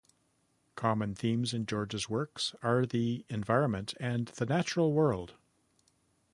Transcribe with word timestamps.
Common 0.75 1.13
themes 1.13 1.53
in 1.53 1.67
George's 1.67 2.09
works 2.09 2.55
are 2.63 2.87
the 2.87 3.23
environment 3.29 3.93
and 3.99 4.29
the 4.29 4.47
natural 4.47 4.93
world. 4.93 5.35